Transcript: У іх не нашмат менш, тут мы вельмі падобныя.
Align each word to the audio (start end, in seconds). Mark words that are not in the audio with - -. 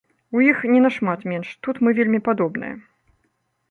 У 0.37 0.39
іх 0.51 0.63
не 0.71 0.79
нашмат 0.85 1.27
менш, 1.33 1.53
тут 1.69 1.75
мы 1.85 1.89
вельмі 2.03 2.19
падобныя. 2.33 2.73